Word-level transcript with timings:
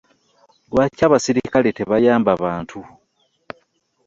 Lwaki 0.71 1.01
abasirikale 1.07 1.69
tebayamba 1.77 2.31
bantu? 2.43 2.79